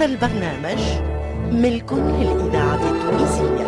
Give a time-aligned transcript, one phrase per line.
[0.00, 0.80] هذا البرنامج
[1.52, 3.66] ملك للإذاعة التونسية.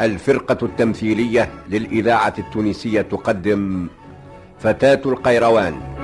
[0.00, 3.88] الفرقة التمثيلية للإذاعة التونسية تقدم
[4.58, 5.99] فتاة القيروان.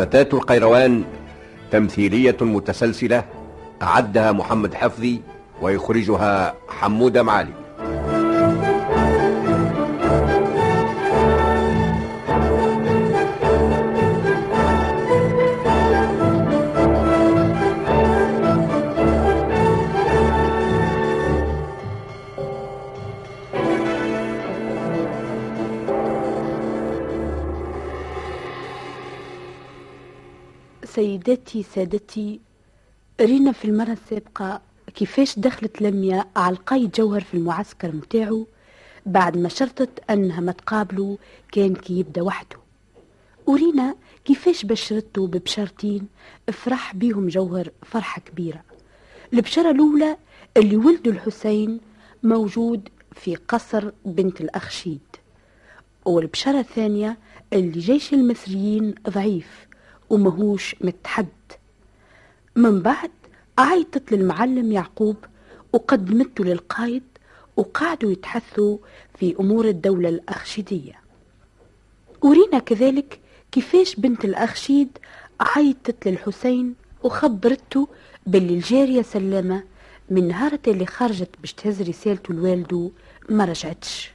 [0.00, 1.04] فتاة القيروان
[1.70, 3.24] تمثيلية متسلسلة
[3.82, 5.20] أعدها محمد حفظي
[5.62, 7.52] ويخرجها حمودة معالي.
[30.94, 32.40] سيداتي سادتي
[33.20, 34.60] رينا في المرة السابقة
[34.94, 38.46] كيفاش دخلت لميا على القايد جوهر في المعسكر متاعو
[39.06, 41.18] بعد ما شرطت أنها ما تقابله
[41.52, 42.56] كان كي يبدأ وحده.
[43.46, 46.08] ورينا كيفاش بشرته ببشرتين
[46.52, 48.62] فرح بيهم جوهر فرحة كبيرة.
[49.32, 50.16] البشرة الأولى
[50.56, 51.80] اللي ولده الحسين
[52.22, 55.00] موجود في قصر بنت الأخ شيد
[56.04, 57.18] والبشرة الثانية
[57.52, 59.69] اللي جيش المصريين ضعيف
[60.10, 61.26] ومهوش متحد.
[62.56, 63.10] من بعد
[63.58, 65.16] عيطت للمعلم يعقوب
[65.72, 67.02] وقدمته للقايد
[67.56, 68.78] وقعدوا يتحثوا
[69.18, 70.92] في أمور الدولة الأخشيدية
[72.22, 73.20] ورينا كذلك
[73.52, 74.98] كيفاش بنت الأخشيد
[75.40, 77.88] عيطت للحسين وخبرته
[78.26, 79.62] باللي الجارية سلامة
[80.10, 82.90] من نهارة اللي خرجت باش تهز رسالته لوالده
[83.28, 84.10] ما رجعتش.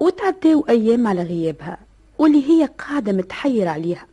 [0.00, 1.78] وتعداو أيام على غيابها
[2.18, 4.06] واللي هي قاعدة متحيرة عليها.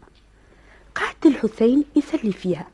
[0.96, 2.68] قعد الحسين يسلي فيها.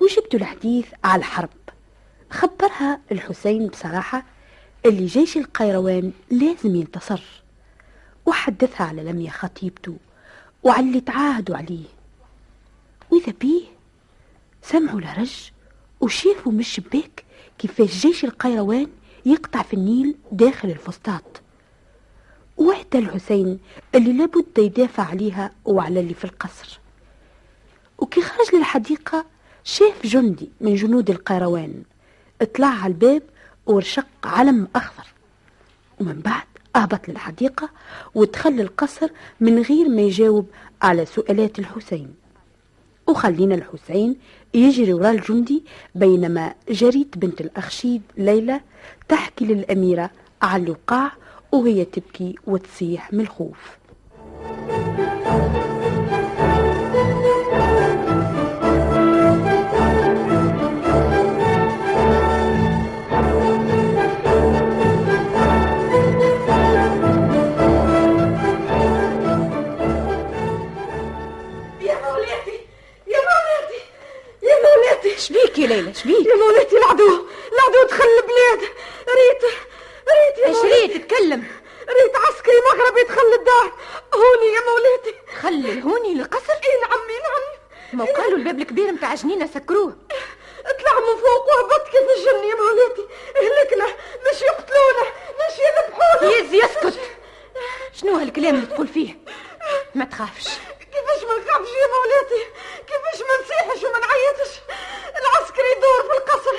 [0.00, 1.48] وجبت الحديث على الحرب
[2.30, 4.22] خبرها الحسين بصراحة
[4.86, 7.22] اللي جيش القيروان لازم ينتصر.
[8.26, 9.96] وحدثها على لميا خطيبته
[10.62, 11.84] وعلى اللي تعاهدوا عليه.
[13.10, 13.62] وإذا بيه
[14.62, 15.50] سمعوا لرج
[16.00, 17.24] وشافوا من الشباك
[17.58, 18.86] كيفاش جيش القيروان
[19.26, 21.40] يقطع في النيل داخل الفسطاط.
[22.56, 23.58] وعد الحسين
[23.94, 26.80] اللي لابد يدافع عليها وعلى اللي في القصر.
[27.98, 29.24] وكي خرج للحديقة
[29.64, 31.82] شاف جندي من جنود القيروان.
[32.42, 33.22] اطلع على الباب
[33.66, 35.06] ورشق علم أخضر.
[36.00, 37.68] ومن بعد أهبط للحديقة
[38.14, 39.08] ودخل القصر
[39.40, 40.46] من غير ما يجاوب
[40.82, 42.14] على سؤالات الحسين.
[43.06, 44.16] وخلينا الحسين
[44.54, 48.60] يجري وراء الجندي بينما جريت بنت الأخشيد ليلى
[49.08, 50.10] تحكي للأميرة
[50.42, 51.12] على الوقاع
[51.52, 53.78] وهي تبكي وتصيح من الخوف.
[98.88, 99.14] تقول فيه؟
[99.94, 100.44] ما تخافش.
[100.92, 102.44] كيفاش ما نخافش يا مولاتي؟
[102.86, 104.52] كيفاش ما نصيحش وما نعيطش؟
[105.18, 106.56] العسكري يدور في القصر.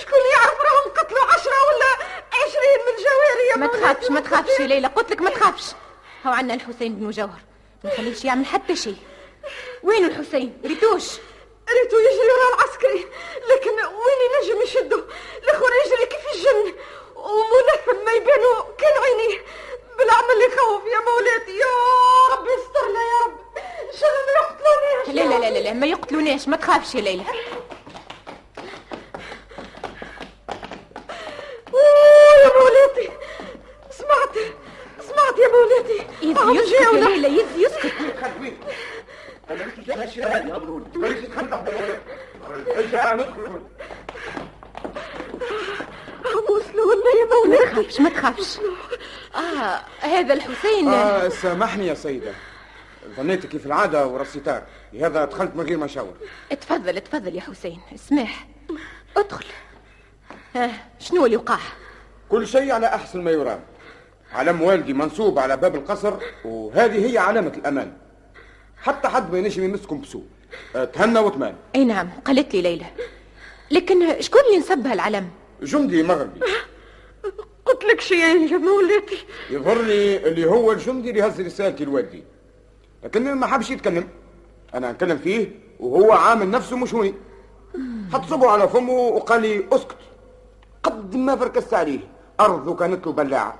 [0.00, 4.66] شكون يعرف راهم قتلوا عشرة ولا عشرين من الجواري يا ما تخافش ما تخافش يا
[4.66, 4.88] ليلى.
[4.88, 5.64] قلت لك ما تخافش.
[6.26, 7.40] هو عندنا الحسين بن مجوهر
[7.84, 8.96] ما نخليش يعمل حتى شيء.
[9.82, 11.04] وين الحسين؟ ريتوش.
[11.70, 13.06] ريتو يجري ورا العسكري
[13.50, 15.04] لكن وين ينجم يشدو؟
[15.42, 16.74] الآخر يجري كيف الجن؟
[17.16, 19.44] وملثم ما يبانو كان عينيه.
[19.98, 21.56] بالعمل اللي يخوف يا مولاتي.
[21.58, 21.66] يا
[22.36, 23.38] ربي يسترنا يا رب
[23.92, 27.00] ان شاء الله ما يقتلونيش؟ لا لا لا لا, لا ما يقتلوناش ما تخافش يا
[27.00, 27.24] ليلى.
[32.44, 33.10] يا مولاتي.
[33.90, 34.36] سمعت
[35.00, 36.06] سمعت يا مولاتي.
[36.22, 37.08] يزي عم يسكت يا.
[37.08, 37.92] ليلى يزي يسكت.
[46.50, 48.58] وصلوا لنا يا ما مولاتي تخافش ما تخافش.
[49.46, 50.88] آه هذا الحسين.
[50.88, 52.32] آه سامحني يا سيدة.
[53.16, 54.62] ظنيتك كيف العادة ورصيتار
[54.92, 56.14] لهذا دخلت من غير ما شاور.
[56.52, 57.80] اتفضل اتفضل يا حسين.
[57.94, 58.46] اسمح.
[59.16, 59.44] ادخل.
[60.54, 61.58] ها شنو اللي وقع
[62.28, 63.60] كل شيء على أحسن ما يرام.
[64.32, 66.14] علم والدي منصوب على باب القصر
[66.44, 67.92] وهذه هي علامة الأمان.
[68.82, 70.24] حتى حد ما ينجم يمسكم بسوء.
[70.76, 72.86] أه، تهنى وطمان أي نعم قالت لي ليلى.
[73.70, 75.28] لكن شكون اللي نسبها العلم
[75.62, 76.40] جندي مغربي.
[77.76, 82.24] قلت لك شيء يا مولاتي يظهر لي اللي هو الجندي اللي هز رسالتي لوالدي.
[83.04, 84.08] لكن ما حبش يتكلم.
[84.74, 87.14] أنا نكلم فيه وهو عامل نفسه مش هوني.
[88.12, 89.96] حط صبعه على فمه وقال لي اسكت.
[90.82, 92.00] قد ما فركست عليه.
[92.40, 93.58] أرضه كانت له بلاعة.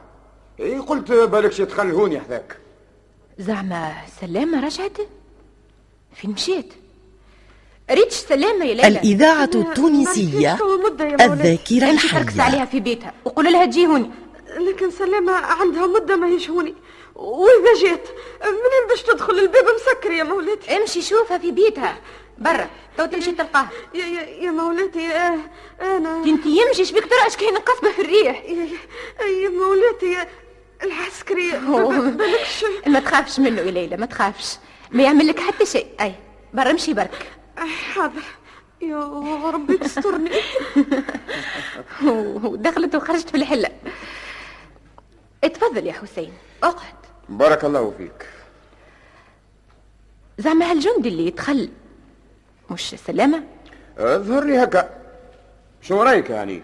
[0.61, 2.57] إيه قلت بالكش يدخل هوني حذاك
[3.39, 4.99] زعما سلامة رجعت؟
[6.13, 6.75] فين مشيت؟
[7.91, 8.89] ريتش سلامة يا ليلى.
[8.89, 10.59] الإذاعة التونسية
[11.21, 13.15] الذاكرة الحية عليها في بيتها.
[13.25, 14.11] وقول لها تجي هوني
[14.59, 16.75] لكن سلامة عندها مدة ما هيش هوني
[17.15, 18.05] وإذا جيت
[18.43, 21.99] منين باش تدخل الباب مسكر يا مولاتي؟ امشي شوفها في بيتها.
[22.39, 22.71] برا.
[22.99, 23.69] تو تمشي تلقاها.
[23.95, 25.39] يا, يا, يا مولاتي آه
[25.81, 28.69] أنا انت يمشي شبيك ترى؟ اش كاين قصبة في الريح؟ يا,
[29.21, 30.29] يا, يا مولاتي
[30.83, 31.51] العسكري.
[32.11, 34.57] بالكش ما تخافش منه يا ليلى ما تخافش.
[34.91, 35.87] ما يعمل لك حتى شيء.
[36.01, 36.15] أي
[36.55, 37.27] برا امشي برك.
[37.59, 38.23] حاضر
[38.83, 38.99] يا
[39.51, 40.31] ربي تسترني
[42.45, 43.71] ودخلت وخرجت في الحلة.
[45.45, 46.33] اتفضل يا حسين.
[46.63, 46.95] اقعد.
[47.29, 48.27] بارك الله فيك.
[50.39, 51.69] زعما هالجندي اللي يدخل
[52.71, 53.45] مش سلامة؟
[53.99, 54.91] اظهر لي هكا.
[55.83, 56.63] شو رأيك يعني؟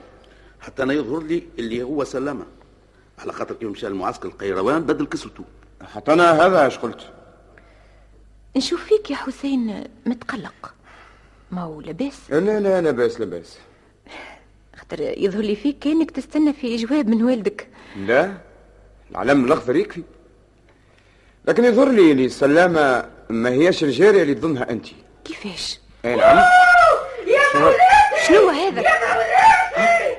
[0.60, 2.46] حتى أنا يظهر لي اللي هو سلامة.
[3.18, 5.44] على خاطر كيف مشى المعسكر القيروان بدل كسرته
[5.94, 7.10] حتى أنا هذا إيش قلت؟
[8.56, 10.74] نشوف فيك يا حسين متقلق.
[11.52, 13.58] ما هو لاباس؟ لا لا لاباس لاباس.
[14.76, 17.68] خاطر يظهر لي فيك كأنك تستنى في جواب من والدك.
[17.96, 18.32] لا
[19.10, 20.02] العلم الأخضر يكفي.
[21.44, 24.86] لكن يظهر لي اللي سلامة ما هيش الجارية اللي تظنها أنت.
[25.24, 26.44] كيفاش؟ أي نعم.
[27.52, 27.72] شنو؟
[28.26, 28.80] شنو هذا؟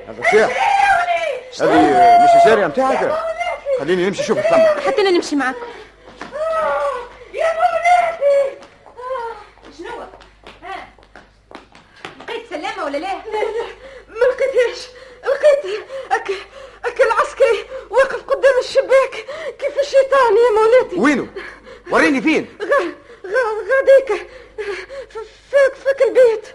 [0.08, 0.74] هذا صياح.
[1.60, 3.18] هذه مش الجارية متاعك.
[3.80, 5.54] خليني نمشي شوف الثمر حتى أنا نمشي معك
[7.34, 8.58] يا مولاتي
[9.78, 9.88] شنو
[10.62, 10.88] ها
[12.20, 13.14] لقيت سلامة ولا لا
[14.08, 14.88] ما لقيتهاش
[15.24, 16.28] لقيت أك...
[16.84, 19.26] أك العسكري واقف قدام الشباك
[19.58, 21.28] كيف الشيطان يا مولاتي وينه
[22.14, 22.70] وريني فين؟ غ...
[23.26, 23.36] غ...
[23.70, 24.28] غاديك
[25.10, 26.54] ف- فاك فاك البيت.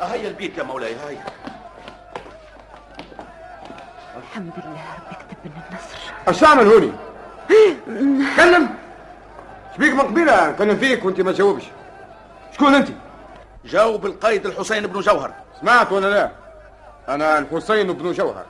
[0.00, 1.24] هيا البيت يا مولاي هيا.
[4.16, 5.98] الحمد لله ربي كتب لنا النصر.
[6.28, 6.92] اش تعمل هوني
[8.34, 8.74] تكلم
[9.76, 11.64] شبيك من قبيلة نكلم فيك وانت ما تجاوبش.
[12.54, 12.88] شكون أنت؟
[13.64, 15.34] جاوب القائد الحسين بن جوهر.
[15.60, 16.30] سمعت ولا لا؟
[17.14, 18.46] أنا الحسين بن جوهر.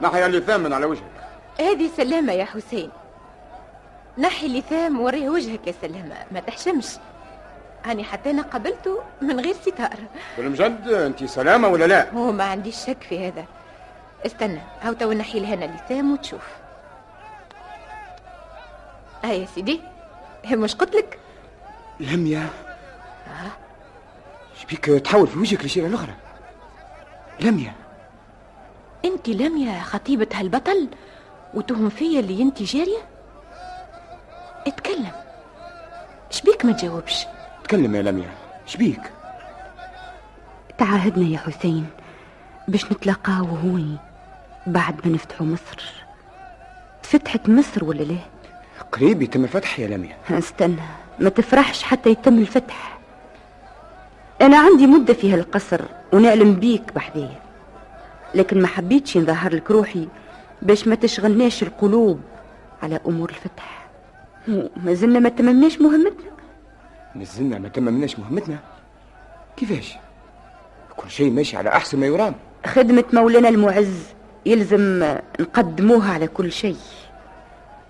[0.00, 1.02] نحيا اللثام من على وجهك.
[1.58, 2.90] هذه سلامة يا حسين.
[4.18, 6.86] نحي اللثام وريه وجهك يا سلامة ما تحشمش.
[7.84, 9.96] هاني حتى أنا قبلته من غير ستار.
[10.36, 13.44] بالمجد أنت سلامة ولا لا؟ هو ما عنديش شك في هذا.
[14.26, 16.48] استنى هاو تو نحي لهنا اللثام وتشوف.
[19.24, 19.80] آه يا سيدي
[20.52, 21.18] مش قلت لك؟
[22.00, 22.48] لميا
[24.62, 26.14] شبيك تحول في وجهك لشيء الاخرى
[27.40, 27.72] لميا
[29.04, 30.88] أنت لميا خطيبة هالبطل
[31.54, 32.98] وتهم فيا اللي أنت جارية؟
[34.66, 35.12] اتكلم.
[36.30, 37.26] شبيك ما تجاوبش؟
[37.64, 38.30] تكلم يا لميا
[38.66, 39.00] شبيك
[40.78, 41.86] تعاهدنا يا حسين.
[42.68, 43.96] باش نتلاقاو هوني
[44.66, 45.92] بعد ما نفتحوا مصر.
[47.02, 48.18] فتحت مصر ولا لا؟
[48.92, 50.82] قريب يتم الفتح يا لميا استنى
[51.18, 52.98] ما تفرحش حتى يتم الفتح.
[54.40, 55.80] أنا عندي مدة في هالقصر
[56.12, 57.40] ونعلم بيك بحذايا
[58.34, 60.08] لكن ما حبيتش نظهر لك روحي
[60.62, 62.20] باش ما تشغلناش القلوب
[62.82, 63.79] على أمور الفتح.
[64.76, 66.30] ما زلنا ما تممناش مهمتنا.
[67.16, 68.58] نزلنا ما تممناش مهمتنا؟
[69.56, 69.96] كيفاش؟
[70.96, 72.34] كل شيء ماشي على أحسن ما يرام.
[72.66, 74.04] خدمة مولانا المعز
[74.46, 75.04] يلزم
[75.40, 76.76] نقدموها على كل شيء.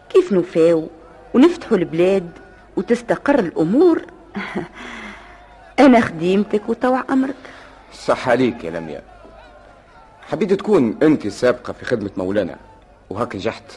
[0.09, 0.88] كيف نوفاو
[1.35, 2.30] ونفتحوا البلاد
[2.76, 4.02] وتستقر الأمور؟
[5.80, 7.35] أنا خديمتك وطوع أمرك.
[7.92, 9.02] صح عليك يا لميا.
[10.23, 12.57] حبيت تكون أنت السابقة في خدمة مولانا
[13.11, 13.73] وهاك نجحت.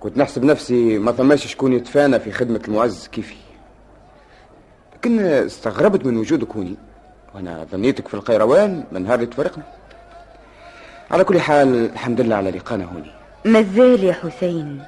[0.00, 3.34] كنت نحسب نفسي ما ثماش شكون يتفانى في خدمة المعز كيفي.
[4.96, 6.76] لكن استغربت من وجودك هوني
[7.34, 9.62] وأنا ظنيتك في القيروان من نهار اللي تفرقنا
[11.10, 13.10] على كل حال الحمد لله على لقانا هوني
[13.44, 14.82] مازال يا حسين.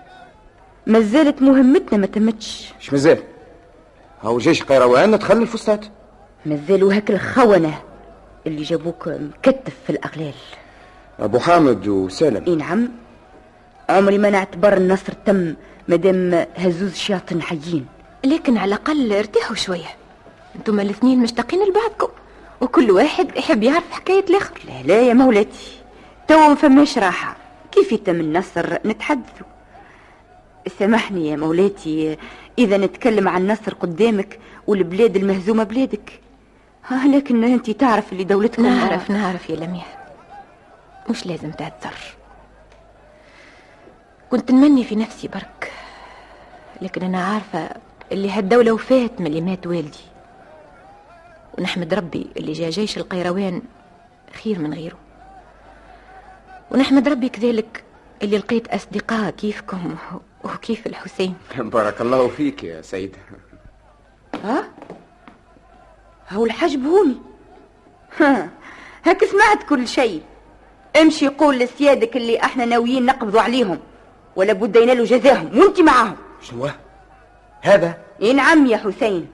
[0.87, 2.73] مازالت مهمتنا ما تمتش.
[2.81, 3.19] إيش مازال
[4.23, 5.81] هاو جيش قيروان دخل الفسطاط
[6.47, 7.75] مازالوا هاك الخونة
[8.47, 10.35] اللي جابوك مكتف في الأغلال.
[11.21, 12.45] أبو حامد وسالم.
[12.47, 12.89] إي نعم.
[13.93, 15.55] عمري ما نعتبر النصر تم
[15.89, 17.87] مادام هزوز شياطين حيين.
[18.25, 19.97] لكن على الأقل ارتاحوا شوية.
[20.57, 22.09] أنتم الاثنين مشتاقين لبعضكم
[22.61, 24.61] وكل واحد يحب يعرف حكاية الآخر.
[24.69, 25.79] لا لا يا مولاتي
[26.29, 27.37] توا ما فماش راحة.
[27.73, 29.47] كيف يتم النصر؟ نتحدثوا.
[30.79, 32.17] سامحني يا مولاتي
[32.59, 36.21] إذا نتكلم عن النصر قدامك والبلاد المهزومة بلادك.
[36.89, 38.67] ها لكن أنت تعرف اللي دولتكم.
[38.67, 39.99] نعرف نعرف يا لميح.
[41.11, 41.95] مش لازم تعذر
[44.33, 45.73] كنت نمني في نفسي برك
[46.83, 47.71] لكن أنا عارفة
[48.13, 50.05] اللي هالدولة وفات من اللي مات والدي.
[51.59, 53.63] ونحمد ربي اللي جا جيش القيروان
[54.43, 54.99] خير من غيره.
[56.71, 57.85] ونحمد ربي كذلك
[58.23, 59.97] اللي لقيت أصدقاء كيفكم
[60.45, 61.35] وكيف الحسين.
[61.75, 63.19] بارك الله فيك يا سيدة
[64.45, 64.69] ها؟
[66.31, 67.17] هو الحاج بهوني
[68.21, 68.51] ها
[69.05, 70.23] هاك سمعت كل شيء.
[71.01, 73.79] امشي قول لسيادك اللي إحنا ناويين نقبضوا عليهم.
[74.37, 76.69] ولا بد ينالوا جزاهم وأنت معاهم شنو؟
[77.61, 79.29] هذا؟ اي نعم يا حسين.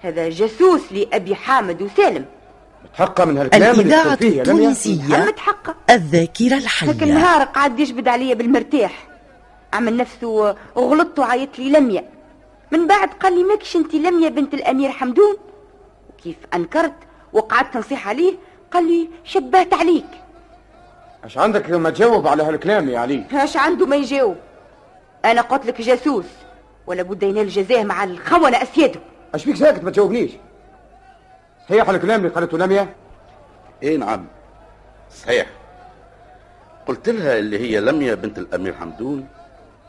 [0.00, 2.24] هذا جاسوس لأبي حامد وسالم.
[2.84, 9.08] متحقق من هالكلام اللي الإذاعة التونسية متحقق الذاكرة هاك الحية النهار قعد يجبد عليا بالمرتاح.
[9.72, 12.04] عمل نفسه غلطت وعيط لي لميا
[12.70, 15.36] من بعد قال لي ماكش أنت لميا بنت الأمير حمدون؟
[16.10, 16.94] وكيف أنكرت
[17.32, 18.34] وقعدت نصيح عليه
[18.72, 20.06] قال لي شبهت عليك.
[21.26, 24.36] اش عندك ما تجاوب على هالكلام يا علي؟ هاش عنده ما يجاوب؟
[25.24, 26.24] أنا قلت لك جاسوس
[26.86, 29.00] ولا بد ينال جزاه مع الخونة اسياده.
[29.34, 30.30] اش فيك ساكت ما تجاوبنيش؟
[31.70, 32.94] على الكلام اللي قالته لميا
[33.82, 34.26] إيه نعم
[35.22, 35.46] صحيح.
[36.86, 39.28] قلت لها اللي هي لميا بنت الأمير حمدون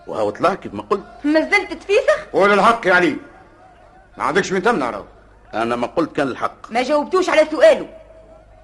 [0.08, 1.04] وهو طلع كيف ما قلت.
[1.24, 3.18] ما زلت تفيسخ قول الحق يا علي.
[4.18, 5.06] ما عندكش من تمنع راهو.
[5.54, 6.72] أنا ما قلت كان الحق.
[6.72, 7.88] ما جاوبتوش على سؤاله.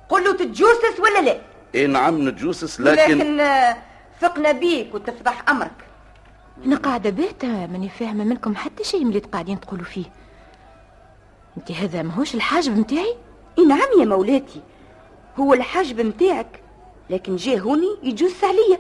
[0.10, 3.78] قل له تتجوسس ولا لا؟ إيه نعم نتجوسس لكن, لكن آه،
[4.22, 5.72] ثقنا بيك وتفضح أمرك.
[6.66, 10.06] أنا قاعدة باتا ماني فاهمة منكم حتى شيء من اللي قاعدين تقولوا فيه.
[11.58, 13.16] أنت هذا ماهوش الحاجب متاعي؟
[13.60, 14.62] إي نعم يا مولاتي
[15.40, 16.60] هو الحاجب متاعك
[17.10, 18.80] لكن جه هوني يجوس عليا.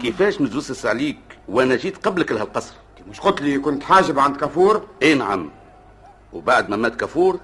[0.00, 2.74] كيفاش نتجوسس عليك؟ وأنا جيت قبلك لهالقصر.
[3.10, 5.50] مش قلت لي كنت حاجب عند كافور؟ إيه نعم.
[6.32, 7.40] وبعد ما مات كفور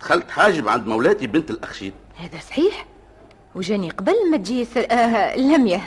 [0.00, 1.92] دخلت حاجب عند مولاتي بنت الأخشيد.
[2.16, 2.86] هذا صحيح؟
[3.54, 4.86] وجاني قبل ما تجي سر...
[4.90, 5.80] آه لمية.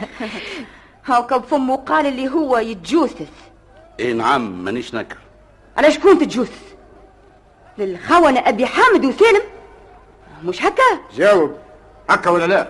[1.05, 3.27] هاكا بفمه قال اللي هو يتجوسس
[3.99, 5.17] إيه نعم مانيش نكر
[5.77, 6.61] على شكون تتجوسس
[7.77, 9.41] للخونة أبي حامد وسالم؟
[10.43, 10.83] مش هكا؟
[11.15, 11.57] جاوب.
[12.09, 12.69] هكا ولا لا؟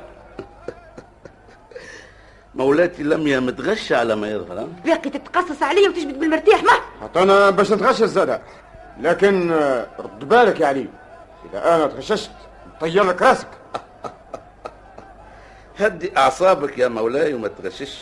[2.55, 6.71] مولاتي لميا متغشة على ما يظهر ها؟ باقي تتقصص عليا وتجبد بالمرتاح ما؟
[7.21, 8.41] أنا باش نتغشش زادا
[9.01, 10.87] لكن آه، رد بالك يا علي.
[11.49, 12.31] إذا أنا تغششت
[12.75, 13.47] نطير لك راسك.
[15.79, 17.97] هدي أعصابك يا مولاي وما تغشش.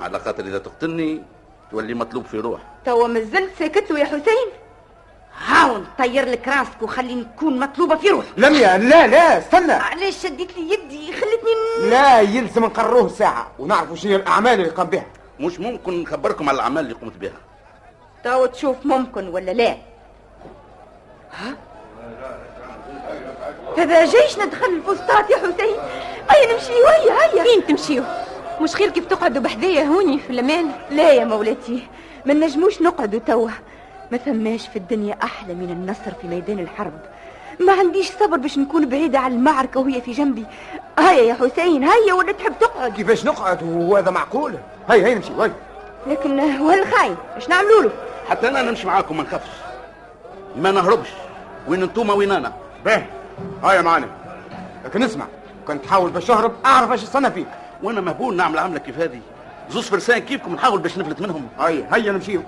[0.00, 1.22] على خاطر إذا تقتلني
[1.70, 4.48] تولي مطلوب في روح توا مازلت ساكت له يا حسين.
[5.46, 9.72] هاون طير لك راسك وخليني نكون مطلوبة في روح لميا لا لا استنى.
[9.72, 14.86] علاش شديت لي يدي؟ خلتني لا يلزم نقرروه ساعة ونعرفوا شنو هي الأعمال اللي قام
[14.86, 15.06] بها.
[15.40, 17.32] مش ممكن نخبركم على الأعمال اللي قمت بها.
[18.24, 19.76] توا تشوف ممكن ولا لا.
[21.32, 21.56] ها؟
[23.78, 25.76] هذا جيش ندخل الفسطاط يا حسين.
[26.30, 26.72] هيا نمشي.
[26.72, 27.42] هيا هيا.
[27.44, 28.02] فين تمشيو؟
[28.60, 31.86] مش خير كيف تقعدوا بحذايا هوني في الأمان؟ لا يا مولاتي
[32.26, 33.50] ما نجموش نقعدوا توا.
[34.12, 37.00] ما ثماش في الدنيا أحلى من النصر في ميدان الحرب.
[37.60, 40.46] ما عنديش صبر باش نكون بعيدة على المعركة وهي في جنبي.
[40.98, 44.54] هيا يا حسين هيا ولا تحب تقعد؟ كيفاش نقعد؟ وهذا معقول.
[44.90, 45.52] هيا هيا نمشي هيا
[46.06, 47.90] لكن وهالخاين إيش نعملوا له؟
[48.30, 49.50] حتى أنا نمشي معاكم ما نخافش.
[50.56, 51.08] ما نهربش.
[51.68, 52.52] وين انتوما وين أنا؟
[52.84, 53.04] باهي.
[53.64, 54.08] هيا معنا
[54.84, 55.26] لكن اسمع.
[55.66, 57.46] كنت تحاول باش تهرب أعرف إيش الصنع فيك.
[57.82, 59.20] وأنا مهبول نعمل عمله كيف هذه.
[59.70, 61.48] زوز فرسان كيفكم؟ نحاول باش نفلت منهم.
[61.58, 62.42] هيا هيا نمشيو.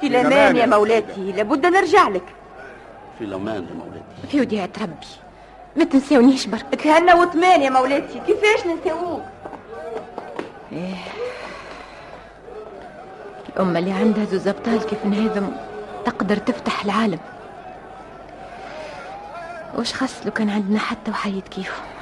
[0.00, 2.24] في الأمان يا مولاتي لابد نرجع لك.
[3.18, 4.28] في الأمان يا مولاتي.
[4.30, 5.06] في وديعة ربي.
[5.76, 6.74] ما تنساونيش برك.
[6.74, 8.20] تهنى وثمان يا مولاتي.
[8.26, 9.22] كيفاش ننساوك؟
[13.48, 15.56] الأمة اللي عندها زوز أبطال كيف نهاذم
[16.04, 17.18] تقدر تفتح العالم.
[19.78, 21.93] وش خاص لو كان عندنا حتى وحيد كيفهم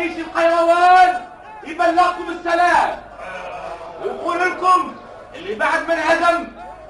[0.00, 1.24] جيش القيروان
[1.64, 3.00] يبلغكم السلام.
[4.02, 4.94] ويقول لكم
[5.34, 6.46] اللي بعد ما انهزم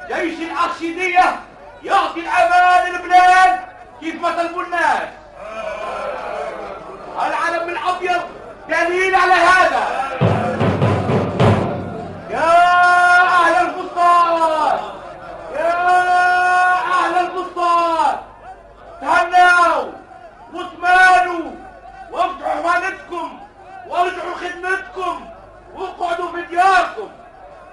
[0.08, 1.40] جيش الأرشيدية
[1.82, 3.60] يعطي الأمان للبلاد
[4.00, 5.08] كيف ما طلبوا الناس.
[7.26, 8.22] العلم الأبيض
[8.68, 9.99] دليل على هذا.
[26.50, 27.10] دياركم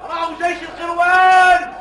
[0.03, 1.73] راعوا جيش القروان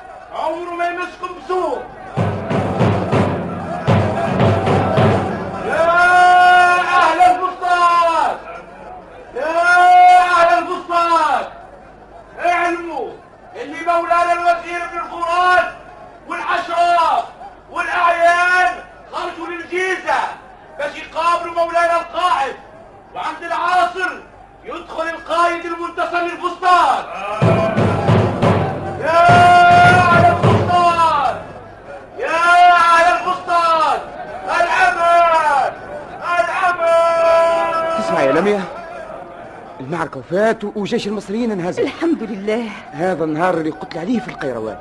[39.81, 41.83] المعركة وفات وجيش المصريين انهزم.
[41.83, 42.69] الحمد لله.
[42.91, 44.77] هذا النهار اللي قلت عليه في القيروان.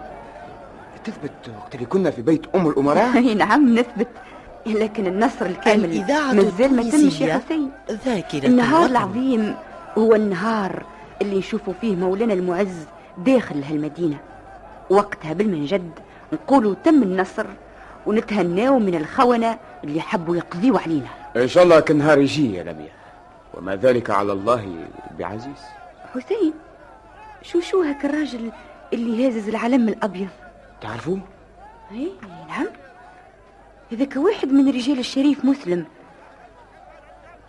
[1.03, 4.07] تثبت وقت اللي كنا في بيت أم الأمراء؟ أي نعم نثبت.
[4.65, 7.71] لكن النصر الكامل الإذاعة مازال ما تمش يا حسين.
[8.05, 8.91] ذاكرة النهار الوطن.
[8.91, 9.55] العظيم
[9.97, 10.83] هو النهار
[11.21, 12.75] اللي نشوفوا فيه مولانا المعز
[13.17, 14.17] داخل هالمدينة.
[14.89, 15.91] وقتها بالمنجد
[16.33, 17.45] نقولوا تم النصر
[18.05, 21.07] ونتهناو من الخونة اللي حبوا يقضيوا علينا.
[21.35, 22.94] إن شاء الله كان نهار يجي يا لميا.
[23.55, 24.87] وما ذلك على الله
[25.19, 25.61] بعزيز.
[26.13, 26.53] حسين
[27.41, 28.51] شو شو هاك الراجل
[28.93, 30.29] اللي هازز العلم الأبيض؟
[30.81, 31.19] تعرفوه؟
[31.91, 32.11] إي
[32.47, 32.67] نعم.
[33.91, 35.85] هذاك واحد من رجال الشريف مسلم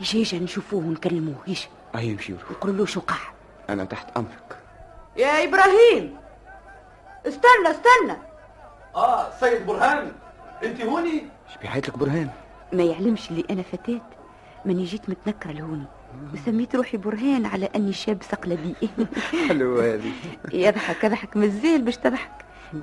[0.00, 3.00] يجي يجي نشوفوه ونكلموه يجي أي نمشي نقول له شو
[3.70, 4.58] أنا تحت أمرك.
[5.16, 6.16] يا إبراهيم!
[7.26, 8.16] استنى استنى.
[8.94, 10.12] آه سيد برهان
[10.64, 12.30] أنت هوني؟ إيش بيحيط لك برهان؟
[12.72, 14.00] ما يعلمش اللي أنا فتاة
[14.64, 15.84] ماني جيت متنكرة لهوني.
[16.34, 18.74] وسميت روحي برهان على أني شاب صقلبي
[19.48, 20.12] حلو هذه.
[20.52, 22.30] يضحك يضحك مازال باش تضحك.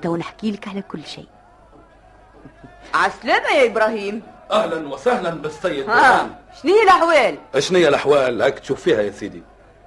[0.02, 1.26] تو نحكي لك على كل شيء.
[2.94, 4.22] عسلامة يا إبراهيم.
[4.50, 6.30] أهلا وسهلا بالسيد ها برهان.
[6.62, 9.42] شنو هي الأحوال؟ شنو هي الأحوال؟ هاك تشوف فيها يا سيدي.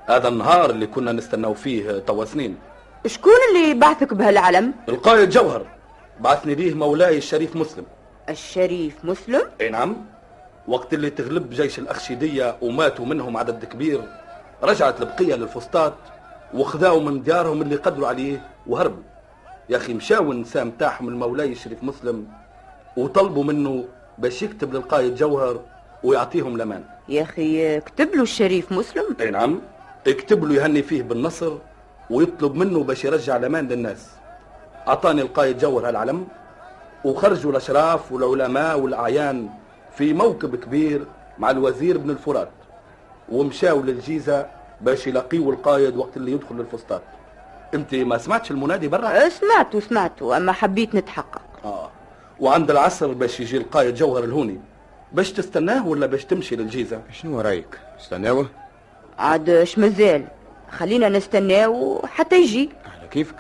[0.10, 2.58] هذا النهار اللي كنا نستناو فيه توا سنين.
[3.06, 5.66] شكون اللي بعثك بهالعلم؟ القائد جوهر.
[6.20, 7.86] بعثني به مولاي الشريف مسلم.
[8.30, 9.96] الشريف مسلم؟ أي نعم.
[10.68, 14.02] وقت اللي تغلب جيش الأخشيدية وماتوا منهم عدد كبير
[14.64, 15.94] رجعت البقية للفسطاط
[16.54, 19.04] وخذاوا من ديارهم اللي قدروا عليه وهربوا
[19.70, 22.28] يا أخي مشاو النساء متاعهم المولاي الشريف مسلم
[22.98, 23.86] وطلبوا منه
[24.18, 25.60] باش يكتب للقائد جوهر
[26.04, 26.84] ويعطيهم الأمان.
[27.10, 29.04] يا أخي كتب له الشريف مسلم.
[29.22, 29.62] أي نعم
[30.08, 31.54] اكتب له يهني فيه بالنصر
[32.10, 34.08] ويطلب منه باش يرجع الأمان للناس.
[34.88, 36.28] أعطاني القائد جوهر هالعلم
[37.04, 39.50] وخرجوا الأشراف والعلماء والأعيان
[39.98, 41.06] في موكب كبير
[41.40, 42.50] مع الوزير بن الفرات
[43.30, 44.46] ومشاو للجيزة
[44.82, 47.02] باش يلاقيوا القائد وقت اللي يدخل للفسطاط.
[47.74, 51.42] انت ما سمعتش المنادي برا؟ سمعته سمعته أما حبيت نتحقق.
[51.66, 51.90] آه
[52.40, 54.60] وعند العصر باش يجي القائد جوهر الهوني
[55.14, 58.48] باش تستناه ولا باش تمشي للجيزة؟ شنو رأيك؟ استناوه
[59.20, 60.26] عاد اش مازال
[60.72, 62.70] خلينا نستناو حتى يجي.
[63.00, 63.36] على كيفك؟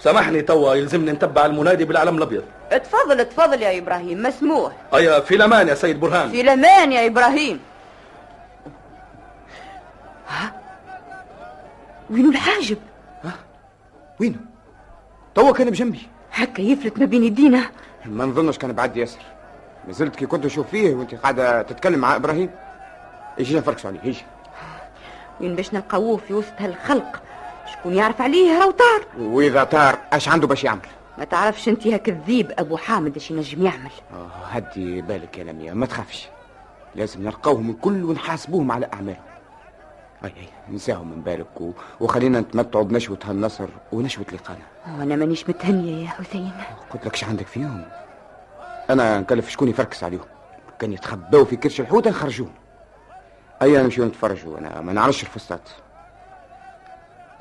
[0.00, 2.44] سامحني توا يلزمني نتبع المنادي بالعلم الأبيض.
[2.72, 4.72] اتفضل اتفضل يا إبراهيم مسموح.
[4.94, 6.30] ايا في الامان يا سيد برهان.
[6.30, 7.60] في الامان يا إبراهيم.
[10.28, 10.52] ها؟
[12.10, 12.78] وينو الحاجب؟
[14.20, 14.38] وينه
[15.34, 16.08] توا كان بجنبي.
[16.34, 17.62] هكا يفلت ما بين يدينا.
[18.06, 19.20] ما نظنش كان بعد ياسر.
[19.86, 22.50] ما زلت كي كنت أشوف فيه وانت قاعدة تتكلم مع إبراهيم.
[23.38, 24.24] يجي نفركش عليه يجي.
[25.40, 27.22] وين باش نلقاوه في وسط هالخلق؟
[27.72, 29.06] شكون يعرف عليه راهو طار.
[29.18, 30.80] وإذا طار أش عنده باش يعمل؟
[31.18, 33.90] ما تعرفش أنت هاك الذيب أبو حامد اش ينجم يعمل.
[34.12, 36.28] آه هدي بالك يا لميا ما تخافش.
[36.94, 39.22] لازم نلقاوهم الكل ونحاسبوهم على أعمالهم.
[40.24, 41.72] أي أي نساهم من بالك و...
[42.00, 44.98] وخلينا نتمتعوا بنشوة هالنصر ونشوة لقانا.
[44.98, 46.52] وأنا مانيش متهنية يا حسين.
[46.90, 47.84] قلت لك عندك فيهم
[48.90, 50.24] أنا نكلف شكون يفركس عليهم.
[50.78, 52.52] كان يتخباو في كرش الحوت نخرجوهم.
[53.62, 55.60] ايا نمشيو نتفرجوا أنا ما نعرفش الفسطاط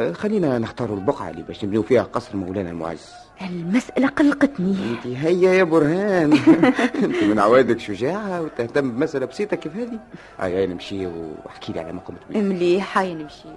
[0.01, 3.13] خلينا نختاروا البقعة اللي باش نبنيو فيها قصر مولانا المعز.
[3.41, 4.75] المسألة قلقتني.
[4.91, 6.33] انت هيا يا برهان.
[7.03, 9.99] انت من عوادك شجاعة وتهتم بمسألة بسيطة كيف هذه.
[10.39, 13.49] هيا نمشي وأحكي لي على ما قمت به مليح هاي نمشي.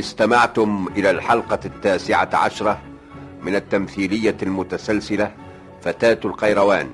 [0.00, 2.80] استمعتم إلى الحلقة التاسعة عشرة
[3.42, 5.32] من التمثيلية المتسلسلة
[5.82, 6.90] فتاة القيروان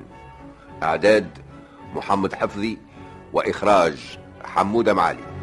[0.83, 1.29] إعداد
[1.95, 2.79] محمد حفظي
[3.33, 5.36] وإخراج حمودة معالي.